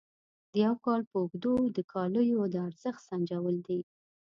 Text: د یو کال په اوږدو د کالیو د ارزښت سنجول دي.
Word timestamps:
د 0.51 0.53
یو 0.65 0.73
کال 0.85 1.01
په 1.09 1.15
اوږدو 1.21 1.53
د 1.75 1.77
کالیو 1.91 2.41
د 2.53 2.55
ارزښت 2.67 3.01
سنجول 3.09 3.55
دي. 3.67 3.79